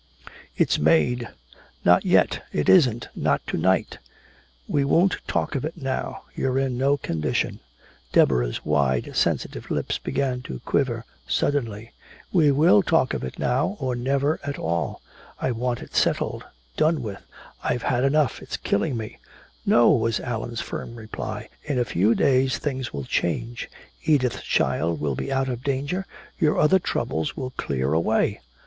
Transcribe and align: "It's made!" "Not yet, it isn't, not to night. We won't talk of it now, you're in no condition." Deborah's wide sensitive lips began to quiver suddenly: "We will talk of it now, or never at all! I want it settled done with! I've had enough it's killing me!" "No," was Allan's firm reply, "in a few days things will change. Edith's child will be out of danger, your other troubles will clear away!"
"It's 0.57 0.79
made!" 0.79 1.27
"Not 1.85 2.05
yet, 2.05 2.43
it 2.51 2.67
isn't, 2.69 3.09
not 3.15 3.45
to 3.45 3.55
night. 3.55 3.99
We 4.67 4.83
won't 4.83 5.19
talk 5.27 5.53
of 5.53 5.63
it 5.63 5.77
now, 5.77 6.23
you're 6.33 6.57
in 6.57 6.75
no 6.75 6.97
condition." 6.97 7.59
Deborah's 8.11 8.65
wide 8.65 9.15
sensitive 9.15 9.69
lips 9.69 9.99
began 9.99 10.41
to 10.41 10.59
quiver 10.65 11.05
suddenly: 11.27 11.91
"We 12.33 12.49
will 12.49 12.81
talk 12.81 13.13
of 13.13 13.23
it 13.23 13.37
now, 13.37 13.77
or 13.79 13.95
never 13.95 14.39
at 14.43 14.57
all! 14.57 15.03
I 15.39 15.51
want 15.51 15.83
it 15.83 15.93
settled 15.95 16.45
done 16.75 17.03
with! 17.03 17.21
I've 17.63 17.83
had 17.83 18.03
enough 18.03 18.41
it's 18.41 18.57
killing 18.57 18.97
me!" 18.97 19.19
"No," 19.67 19.91
was 19.91 20.19
Allan's 20.19 20.61
firm 20.61 20.95
reply, 20.95 21.47
"in 21.63 21.77
a 21.77 21.85
few 21.85 22.15
days 22.15 22.57
things 22.57 22.91
will 22.91 23.03
change. 23.03 23.69
Edith's 24.03 24.41
child 24.41 24.99
will 24.99 25.13
be 25.13 25.31
out 25.31 25.47
of 25.47 25.63
danger, 25.63 26.07
your 26.39 26.57
other 26.57 26.79
troubles 26.79 27.37
will 27.37 27.51
clear 27.51 27.93
away!" 27.93 28.41